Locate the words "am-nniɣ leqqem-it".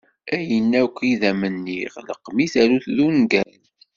1.29-2.53